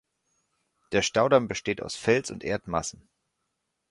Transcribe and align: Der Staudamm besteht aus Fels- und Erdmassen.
Der 0.93 1.03
Staudamm 1.03 1.47
besteht 1.47 1.79
aus 1.79 1.95
Fels- 1.95 2.31
und 2.31 2.43
Erdmassen. 2.43 3.07